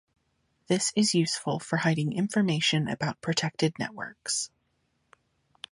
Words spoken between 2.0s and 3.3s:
information about